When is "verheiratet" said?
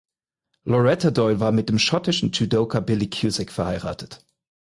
3.51-4.25